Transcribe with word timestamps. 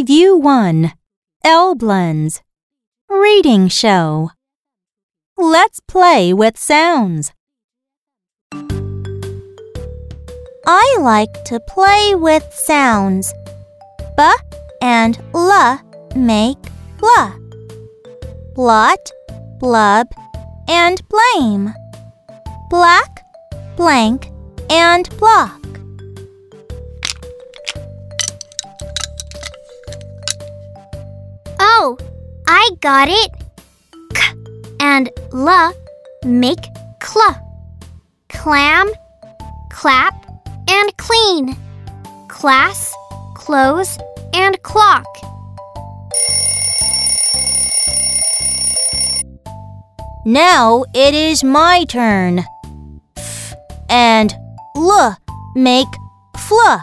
Review 0.00 0.38
1 0.38 0.92
L 1.44 1.74
Blends 1.74 2.40
Reading 3.10 3.68
Show. 3.68 4.30
Let's 5.36 5.80
play 5.80 6.32
with 6.32 6.56
sounds. 6.56 7.32
I 10.66 10.96
like 11.02 11.44
to 11.44 11.60
play 11.68 12.14
with 12.14 12.48
sounds. 12.50 13.34
B 14.16 14.22
and 14.80 15.18
L 15.34 15.82
make 16.16 16.64
blah. 16.96 17.34
Blot, 18.54 19.04
blub, 19.58 20.06
and 20.66 21.02
blame. 21.10 21.74
Black, 22.70 23.22
blank, 23.76 24.30
and 24.70 25.10
block. 25.18 25.59
I 32.52 32.70
got 32.80 33.08
it. 33.08 33.30
K 34.12 34.34
and 34.80 35.08
L 35.32 35.72
make 36.24 36.64
cl. 37.00 37.36
Clam, 38.28 38.90
clap, 39.70 40.14
and 40.68 40.96
clean. 40.96 41.56
Class, 42.26 42.92
close, 43.36 43.96
and 44.34 44.60
clock. 44.62 45.06
Now 50.26 50.84
it 50.92 51.14
is 51.14 51.44
my 51.44 51.84
turn. 51.88 52.40
F 53.16 53.54
and 53.88 54.34
L 54.76 55.16
make 55.54 55.94
fl. 56.36 56.78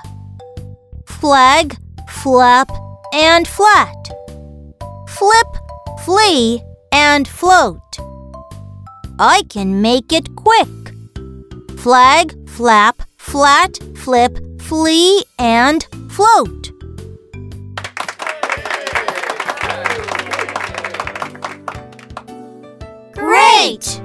Flag, 1.07 1.75
flap, 2.07 2.71
and 3.13 3.45
flat. 3.45 3.93
Flip, 5.17 5.56
flee, 6.07 6.63
and 6.93 7.27
float. 7.27 7.99
I 9.19 9.41
can 9.49 9.81
make 9.81 10.13
it 10.13 10.33
quick. 10.37 10.69
Flag, 11.79 12.33
flap, 12.47 13.01
flat, 13.17 13.77
flip, 13.93 14.39
flee, 14.61 15.25
and 15.37 15.85
float. 16.09 16.71
Great! 23.11 24.01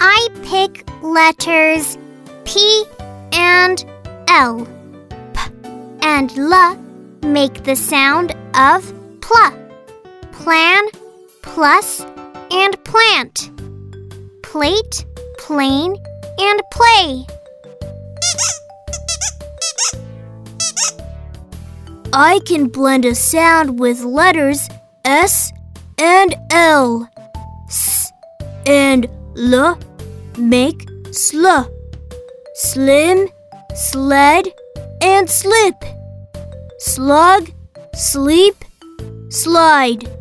I 0.00 0.28
pick 0.44 0.88
letters 1.02 1.98
P 2.46 2.84
and 3.32 3.84
L. 4.28 4.66
P 5.34 5.40
and 6.00 6.34
L 6.38 6.74
make 7.22 7.64
the 7.64 7.76
sound 7.76 8.34
of 8.54 8.94
pl. 9.20 9.65
Plan, 10.42 10.84
plus, 11.42 12.00
and 12.50 12.84
plant. 12.84 13.50
Plate, 14.42 15.04
plane, 15.38 15.96
and 16.38 16.60
play. 16.72 17.26
I 22.12 22.40
can 22.46 22.68
blend 22.68 23.04
a 23.04 23.14
sound 23.14 23.78
with 23.78 24.00
letters 24.00 24.68
S 25.04 25.52
and 25.98 26.34
L. 26.50 27.08
S 27.68 28.12
and 28.64 29.06
L 29.36 29.78
make 30.38 30.86
sl. 31.10 31.62
Slim, 32.54 33.28
sled, 33.74 34.48
and 35.02 35.28
slip. 35.28 35.84
Slug, 36.78 37.50
sleep, 37.94 38.64
slide. 39.28 40.15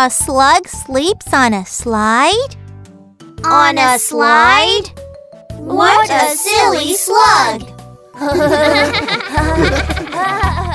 A 0.00 0.08
slug 0.10 0.68
sleeps 0.68 1.34
on 1.34 1.52
a 1.52 1.66
slide? 1.66 2.54
On 3.42 3.76
a 3.76 3.98
slide? 3.98 4.84
What 5.56 6.08
a 6.08 6.36
silly 6.36 6.94
slug! 6.94 7.62